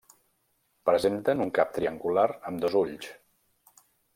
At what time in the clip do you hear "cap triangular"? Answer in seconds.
1.59-2.27